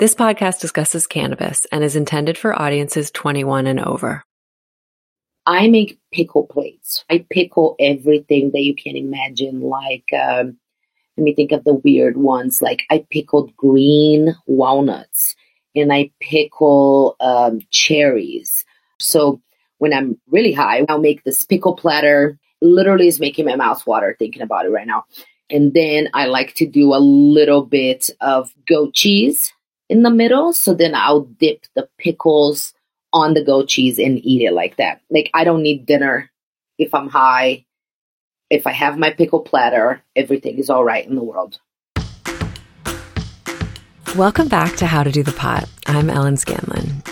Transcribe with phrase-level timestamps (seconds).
[0.00, 4.24] This podcast discusses cannabis and is intended for audiences 21 and over.
[5.44, 7.04] I make pickle plates.
[7.10, 9.60] I pickle everything that you can imagine.
[9.60, 10.56] Like, um,
[11.18, 12.62] let me think of the weird ones.
[12.62, 15.36] Like, I pickled green walnuts
[15.76, 18.64] and I pickle um, cherries.
[19.00, 19.42] So,
[19.76, 22.38] when I'm really high, I'll make this pickle platter.
[22.62, 25.04] Literally, is making my mouth water thinking about it right now.
[25.50, 29.52] And then I like to do a little bit of goat cheese
[29.90, 30.52] in the middle.
[30.52, 32.72] So then I'll dip the pickles
[33.12, 35.02] on the goat cheese and eat it like that.
[35.10, 36.30] Like I don't need dinner
[36.78, 37.66] if I'm high.
[38.48, 41.58] If I have my pickle platter, everything is all right in the world.
[44.16, 45.68] Welcome back to How to Do the Pot.
[45.86, 47.02] I'm Ellen Scanlon.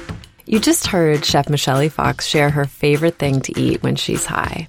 [0.47, 4.69] You just heard Chef Michele Fox share her favorite thing to eat when she's high.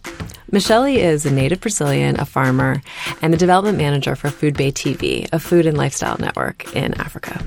[0.52, 2.82] Michele is a native Brazilian, a farmer,
[3.22, 7.44] and the development manager for Food Bay TV, a food and lifestyle network in Africa.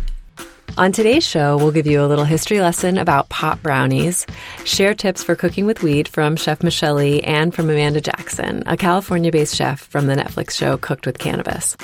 [0.79, 4.27] On today's show, we'll give you a little history lesson about pot brownies,
[4.65, 9.31] share tips for cooking with weed from Chef Michele and from Amanda Jackson, a California
[9.31, 11.77] based chef from the Netflix show Cooked with Cannabis.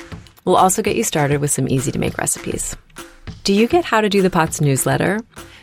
[0.43, 2.75] We'll also get you started with some easy to make recipes.
[3.43, 5.19] Do you get How to Do the Pot's newsletter?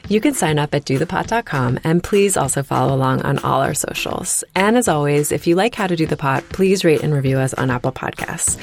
[0.08, 4.44] You can sign up at dothepot.com and please also follow along on all our socials.
[4.54, 7.38] And as always, if you like How to Do the Pot, please rate and review
[7.38, 8.56] us on Apple Podcasts.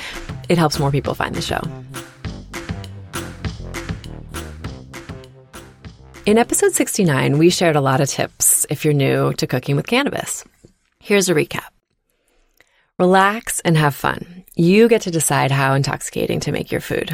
[0.48, 1.59] It helps more people find the show.
[6.26, 9.88] In episode 69, we shared a lot of tips if you're new to cooking with
[9.88, 10.46] cannabis.
[11.00, 11.68] Here's a recap.
[12.98, 14.46] Relax and have fun.
[14.56, 17.12] You get to decide how intoxicating to make your food.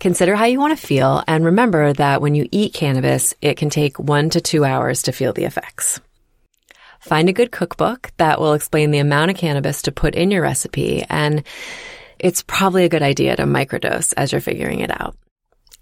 [0.00, 3.70] Consider how you want to feel and remember that when you eat cannabis, it can
[3.70, 6.00] take one to two hours to feel the effects.
[6.98, 10.42] Find a good cookbook that will explain the amount of cannabis to put in your
[10.42, 11.44] recipe and
[12.18, 15.16] it's probably a good idea to microdose as you're figuring it out.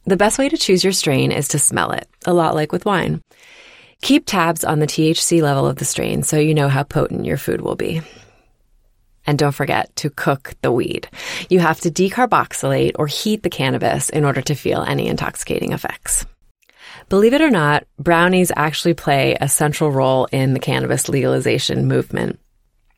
[0.04, 2.84] The best way to choose your strain is to smell it, a lot like with
[2.84, 3.20] wine.
[4.02, 7.36] Keep tabs on the THC level of the strain so you know how potent your
[7.36, 8.00] food will be.
[9.26, 11.08] And don't forget to cook the weed.
[11.50, 16.24] You have to decarboxylate or heat the cannabis in order to feel any intoxicating effects.
[17.10, 22.40] Believe it or not, brownies actually play a central role in the cannabis legalization movement.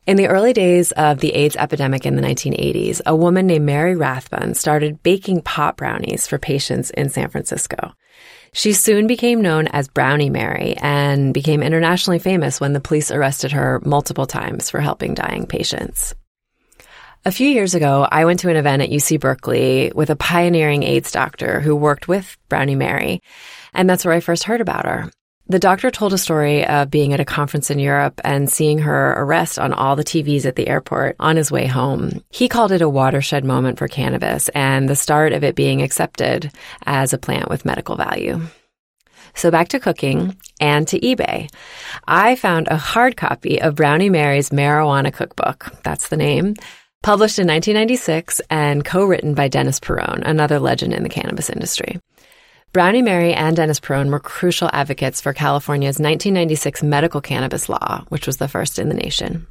[0.04, 3.94] In the early days of the AIDS epidemic in the 1980s, a woman named Mary
[3.94, 7.92] Rathbun started baking pot brownies for patients in San Francisco.
[8.52, 13.52] She soon became known as Brownie Mary and became internationally famous when the police arrested
[13.52, 16.16] her multiple times for helping dying patients.
[17.24, 20.82] A few years ago, I went to an event at UC Berkeley with a pioneering
[20.82, 23.22] AIDS doctor who worked with Brownie Mary,
[23.72, 25.12] and that's where I first heard about her.
[25.52, 29.12] The doctor told a story of being at a conference in Europe and seeing her
[29.18, 32.24] arrest on all the TVs at the airport on his way home.
[32.30, 36.50] He called it a watershed moment for cannabis and the start of it being accepted
[36.86, 38.40] as a plant with medical value.
[39.34, 41.50] So back to cooking and to eBay.
[42.08, 45.70] I found a hard copy of Brownie Mary's Marijuana Cookbook.
[45.82, 46.54] That's the name.
[47.02, 52.00] Published in 1996 and co-written by Dennis Peron, another legend in the cannabis industry.
[52.72, 58.26] Brownie Mary and Dennis Peron were crucial advocates for California's 1996 medical cannabis law, which
[58.26, 59.46] was the first in the nation.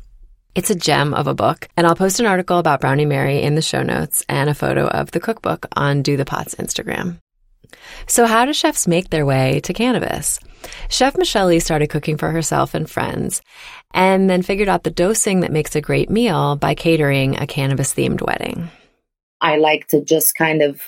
[0.56, 3.54] It's a gem of a book, and I'll post an article about Brownie Mary in
[3.54, 7.20] the show notes and a photo of the cookbook on Do the Pot's Instagram.
[8.08, 10.40] So, how do chefs make their way to cannabis?
[10.90, 13.44] Chef Michele started cooking for herself and friends,
[13.94, 17.94] and then figured out the dosing that makes a great meal by catering a cannabis
[17.94, 18.72] themed wedding.
[19.42, 20.82] I like to just kind of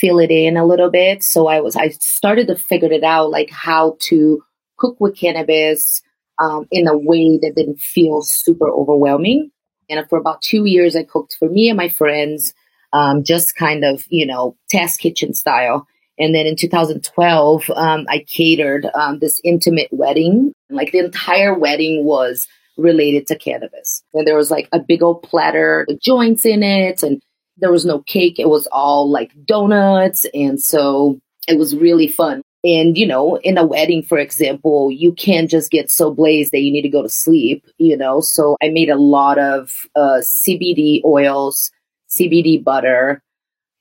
[0.00, 1.22] fill it in a little bit.
[1.22, 4.42] So I was, I started to figure it out, like how to
[4.78, 6.02] cook with cannabis
[6.38, 9.50] um, in a way that didn't feel super overwhelming.
[9.88, 12.54] And for about two years, I cooked for me and my friends,
[12.92, 15.86] um, just kind of, you know, test kitchen style.
[16.18, 20.52] And then in 2012, um, I catered um, this intimate wedding.
[20.70, 24.02] Like the entire wedding was related to cannabis.
[24.14, 27.20] And there was like a big old platter with joints in it and
[27.56, 28.38] there was no cake.
[28.38, 30.26] It was all like donuts.
[30.34, 32.42] And so it was really fun.
[32.64, 36.62] And, you know, in a wedding, for example, you can't just get so blazed that
[36.62, 38.20] you need to go to sleep, you know?
[38.20, 41.70] So I made a lot of uh, CBD oils,
[42.08, 43.22] CBD butter.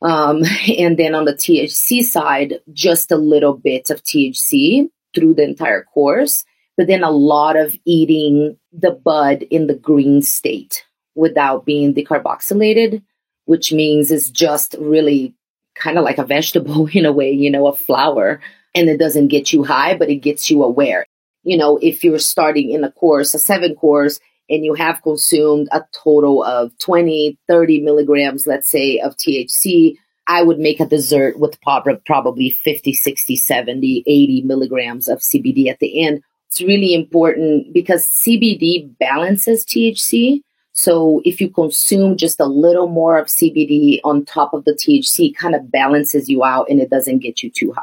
[0.01, 0.43] Um,
[0.77, 5.83] and then on the THC side, just a little bit of THC through the entire
[5.83, 6.43] course,
[6.75, 10.83] but then a lot of eating the bud in the green state
[11.15, 13.01] without being decarboxylated
[13.45, 15.33] which means it's just really
[15.75, 18.41] kind of like a vegetable in a way, you know, a flower.
[18.75, 21.05] And it doesn't get you high, but it gets you aware.
[21.43, 24.19] You know, if you're starting in a course, a seven course,
[24.49, 29.97] and you have consumed a total of 20, 30 milligrams, let's say, of THC,
[30.27, 35.79] I would make a dessert with probably 50, 60, 70, 80 milligrams of CBD at
[35.79, 36.21] the end.
[36.47, 40.41] It's really important because CBD balances THC.
[40.83, 45.29] So if you consume just a little more of CBD on top of the THC,
[45.29, 47.81] it kind of balances you out and it doesn't get you too high.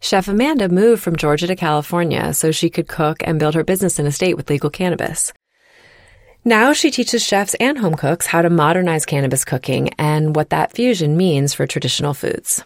[0.00, 3.98] Chef Amanda moved from Georgia to California so she could cook and build her business
[3.98, 5.32] in a state with legal cannabis.
[6.44, 10.72] Now she teaches chefs and home cooks how to modernize cannabis cooking and what that
[10.72, 12.64] fusion means for traditional foods.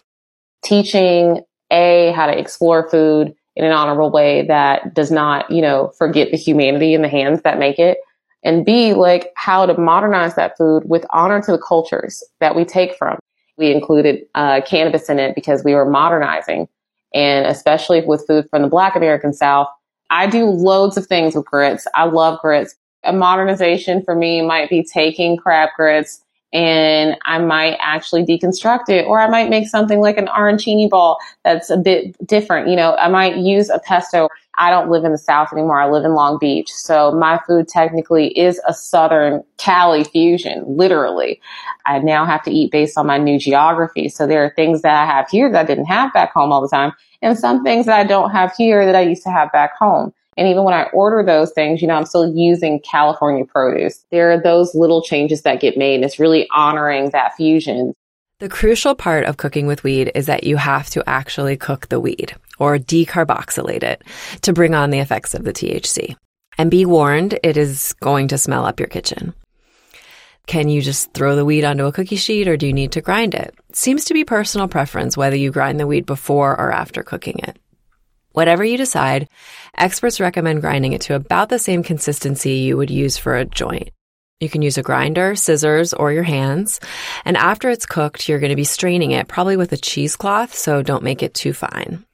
[0.63, 1.41] Teaching
[1.71, 6.31] A, how to explore food in an honorable way that does not, you know, forget
[6.33, 7.97] the humanity in the hands that make it.
[8.45, 12.65] And B, like how to modernize that food with honor to the cultures that we
[12.65, 13.19] take from.
[13.57, 16.69] We included uh, cannabis in it because we were modernizing.
[17.15, 19.69] And especially with food from the Black American South,
[20.11, 21.87] I do loads of things with grits.
[21.95, 22.75] I love grits,
[23.05, 26.21] a modernization for me might be taking crab grits
[26.53, 31.19] and I might actually deconstruct it, or I might make something like an arancini ball
[31.43, 32.69] that's a bit different.
[32.69, 34.29] You know, I might use a pesto.
[34.59, 35.81] I don't live in the South anymore.
[35.81, 36.71] I live in Long Beach.
[36.71, 41.41] So my food technically is a Southern Cali fusion, literally.
[41.87, 44.09] I now have to eat based on my new geography.
[44.09, 46.63] So there are things that I have here that I didn't have back home all
[46.63, 46.93] the time,
[47.23, 50.13] and some things that I don't have here that I used to have back home.
[50.37, 54.05] And even when I order those things, you know, I'm still using California produce.
[54.11, 57.95] There are those little changes that get made and it's really honoring that fusion.
[58.41, 62.01] The crucial part of cooking with weed is that you have to actually cook the
[62.01, 64.03] weed or decarboxylate it
[64.43, 66.17] to bring on the effects of the THC.
[66.59, 69.35] And be warned, it is going to smell up your kitchen.
[70.49, 73.01] Can you just throw the weed onto a cookie sheet or do you need to
[73.01, 73.55] grind it?
[73.73, 77.57] Seems to be personal preference whether you grind the weed before or after cooking it.
[78.33, 79.29] Whatever you decide,
[79.79, 83.91] experts recommend grinding it to about the same consistency you would use for a joint.
[84.45, 86.81] You can use a grinder, scissors, or your hands.
[87.25, 90.83] And after it's cooked, you're going to be straining it, probably with a cheesecloth, so
[90.83, 92.05] don't make it too fine.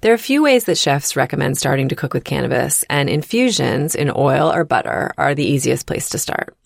[0.00, 3.96] There are a few ways that chefs recommend starting to cook with cannabis, and infusions
[3.96, 6.56] in oil or butter are the easiest place to start.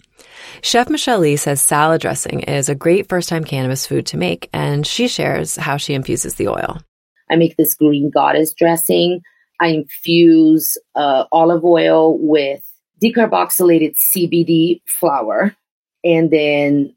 [0.61, 4.51] Chef Michelle Lee says salad dressing is a great first time cannabis food to make,
[4.53, 6.83] and she shares how she infuses the oil.
[7.31, 9.23] I make this green goddess dressing.
[9.59, 12.63] I infuse uh, olive oil with
[13.03, 15.57] decarboxylated CBD flower
[16.05, 16.95] and then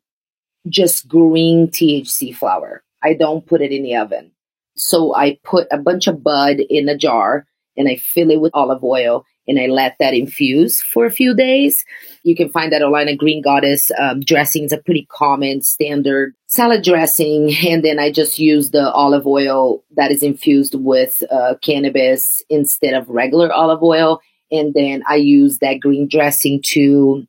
[0.68, 2.84] just green THC flower.
[3.04, 4.32] I don't put it in the oven.
[4.76, 7.46] So I put a bunch of bud in a jar
[7.78, 11.36] and I fill it with olive oil and I let that infuse for a few
[11.36, 11.86] days.
[12.24, 13.92] You can find that online at Green Goddess.
[14.00, 17.54] Um, dressing is a pretty common standard salad dressing.
[17.66, 22.94] And then I just use the olive oil that is infused with uh, cannabis instead
[22.94, 24.22] of regular olive oil.
[24.52, 27.26] And then I use that green dressing to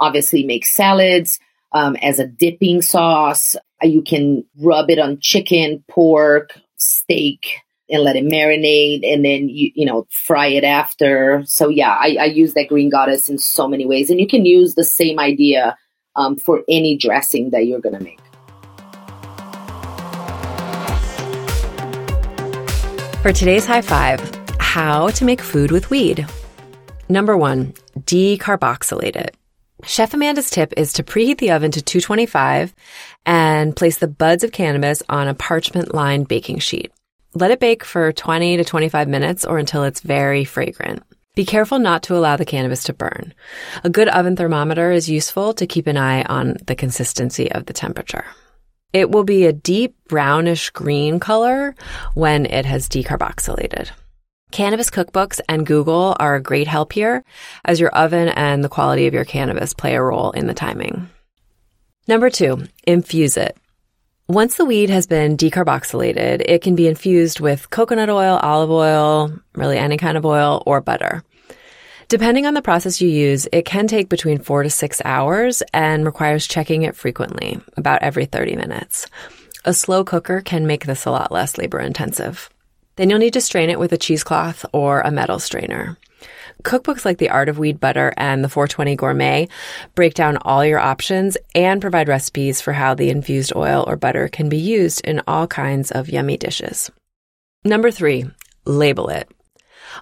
[0.00, 1.38] obviously make salads
[1.72, 3.56] um, as a dipping sauce.
[3.82, 7.58] You can rub it on chicken, pork, steak,
[7.88, 11.44] and let it marinate and then you you know fry it after.
[11.46, 14.10] So yeah I, I use that green goddess in so many ways.
[14.10, 15.76] And you can use the same idea
[16.16, 18.20] um, for any dressing that you're gonna make.
[23.22, 24.20] For today's high five
[24.58, 26.26] how to make food with weed
[27.08, 29.36] number one decarboxylate it
[29.84, 32.74] Chef Amanda's tip is to preheat the oven to 225
[33.26, 36.92] and place the buds of cannabis on a parchment lined baking sheet.
[37.34, 41.02] Let it bake for 20 to 25 minutes or until it's very fragrant.
[41.34, 43.34] Be careful not to allow the cannabis to burn.
[43.84, 47.74] A good oven thermometer is useful to keep an eye on the consistency of the
[47.74, 48.24] temperature.
[48.94, 51.74] It will be a deep brownish green color
[52.14, 53.90] when it has decarboxylated.
[54.56, 57.22] Cannabis cookbooks and Google are a great help here
[57.66, 61.10] as your oven and the quality of your cannabis play a role in the timing.
[62.08, 63.54] Number two, infuse it.
[64.28, 69.30] Once the weed has been decarboxylated, it can be infused with coconut oil, olive oil,
[69.54, 71.22] really any kind of oil, or butter.
[72.08, 76.06] Depending on the process you use, it can take between four to six hours and
[76.06, 79.06] requires checking it frequently, about every 30 minutes.
[79.66, 82.48] A slow cooker can make this a lot less labor intensive.
[82.96, 85.96] Then you'll need to strain it with a cheesecloth or a metal strainer.
[86.62, 89.48] Cookbooks like The Art of Weed Butter and The 420 Gourmet
[89.94, 94.28] break down all your options and provide recipes for how the infused oil or butter
[94.28, 96.90] can be used in all kinds of yummy dishes.
[97.64, 98.24] Number three,
[98.64, 99.30] label it.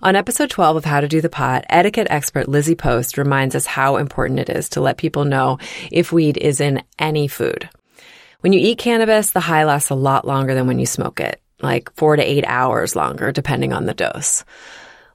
[0.03, 3.67] On episode 12 of How to Do the Pot, etiquette expert Lizzie Post reminds us
[3.67, 5.59] how important it is to let people know
[5.93, 7.69] if weed is in any food.
[8.41, 11.41] When you eat cannabis, the high lasts a lot longer than when you smoke it,
[11.63, 14.45] like four to eight hours longer, depending on the dose.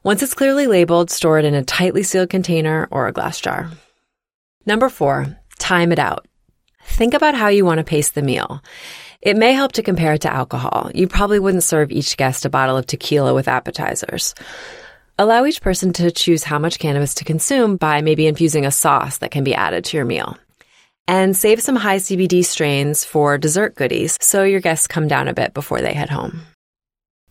[0.03, 3.69] Once it's clearly labeled, store it in a tightly sealed container or a glass jar.
[4.65, 6.25] Number four, time it out.
[6.83, 8.63] Think about how you want to pace the meal.
[9.21, 10.89] It may help to compare it to alcohol.
[10.95, 14.33] You probably wouldn't serve each guest a bottle of tequila with appetizers.
[15.17, 19.17] Allow each person to choose how much cannabis to consume by maybe infusing a sauce
[19.17, 20.37] that can be added to your meal.
[21.09, 25.33] And save some high CBD strains for dessert goodies so your guests come down a
[25.33, 26.41] bit before they head home.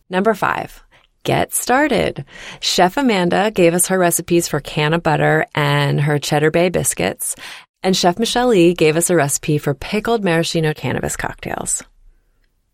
[0.09, 0.83] Number five,
[1.23, 2.25] get started.
[2.59, 7.37] Chef Amanda gave us her recipes for canna butter and her cheddar bay biscuits,
[7.81, 11.81] and Chef Michelle Lee gave us a recipe for pickled maraschino cannabis cocktails.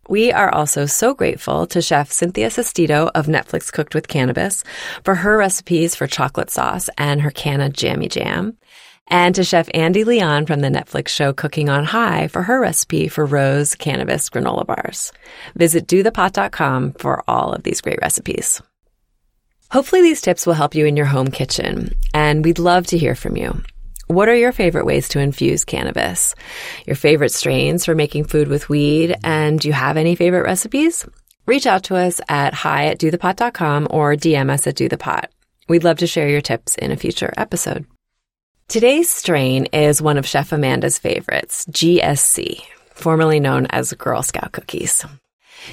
[0.08, 4.64] We are also so grateful to Chef Cynthia Sestito of Netflix Cooked with Cannabis
[5.04, 8.56] for her recipes for chocolate sauce and her canna jammy jam,
[9.08, 13.08] and to Chef Andy Leon from the Netflix show Cooking on High for her recipe
[13.08, 15.12] for rose cannabis granola bars.
[15.54, 18.60] Visit dothepot.com for all of these great recipes.
[19.70, 23.14] Hopefully these tips will help you in your home kitchen, and we'd love to hear
[23.14, 23.62] from you.
[24.06, 26.36] What are your favorite ways to infuse cannabis?
[26.86, 29.16] Your favorite strains for making food with weed?
[29.24, 31.04] And do you have any favorite recipes?
[31.44, 35.26] Reach out to us at hi at dothepot.com or DM us at dothepot.
[35.68, 37.86] We'd love to share your tips in a future episode.
[38.68, 45.06] Today's strain is one of Chef Amanda's favorites, GSC, formerly known as Girl Scout cookies.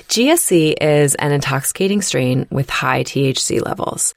[0.09, 4.13] GSC is an intoxicating strain with high THC levels.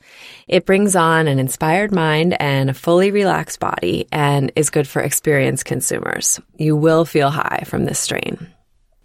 [0.46, 5.00] It brings on an inspired mind and a fully relaxed body and is good for
[5.00, 6.38] experienced consumers.
[6.58, 8.46] You will feel high from this strain.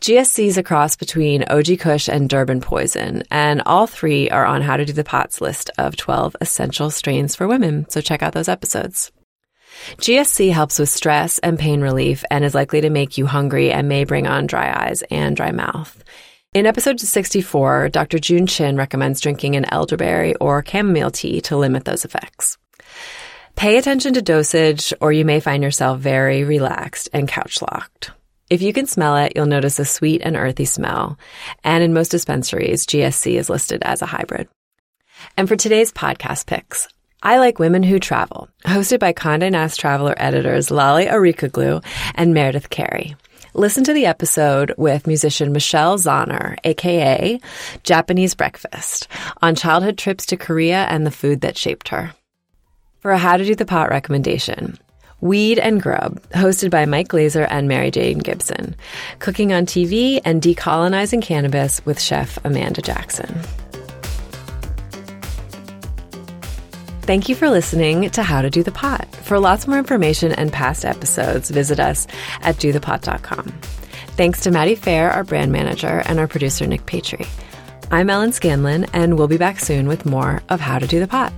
[0.01, 4.61] GSC is a cross between OG Kush and Durban Poison, and all three are on
[4.61, 8.33] How to Do the Pots list of 12 essential strains for women, so check out
[8.33, 9.13] those episodes.
[9.97, 13.87] GSC helps with stress and pain relief and is likely to make you hungry and
[13.87, 16.03] may bring on dry eyes and dry mouth.
[16.53, 18.19] In episode 64, Dr.
[18.19, 22.57] June Chin recommends drinking an elderberry or chamomile tea to limit those effects.
[23.55, 28.11] Pay attention to dosage, or you may find yourself very relaxed and couch locked.
[28.49, 31.17] If you can smell it, you'll notice a sweet and earthy smell.
[31.63, 34.49] And in most dispensaries, GSC is listed as a hybrid.
[35.37, 36.89] And for today's podcast picks,
[37.23, 41.85] I Like Women Who Travel, hosted by Condé Nast Traveler editors Lale Arikoglu
[42.15, 43.15] and Meredith Carey.
[43.53, 47.39] Listen to the episode with musician Michelle Zauner, aka
[47.83, 49.07] Japanese Breakfast,
[49.39, 52.11] on childhood trips to Korea and the food that shaped her.
[53.01, 54.79] For a How to Do the Pot recommendation,
[55.19, 58.75] Weed and Grub, hosted by Mike Glazer and Mary Jane Gibson,
[59.19, 63.39] cooking on TV and decolonizing cannabis with chef Amanda Jackson.
[67.03, 69.07] Thank you for listening to How to Do the Pot.
[69.23, 72.05] For lots more information and past episodes, visit us
[72.41, 73.47] at dothepot.com.
[74.15, 77.25] Thanks to Maddie Fair, our brand manager, and our producer, Nick Patri.
[77.89, 81.07] I'm Ellen Scanlon, and we'll be back soon with more of How to Do the
[81.07, 81.33] Pot.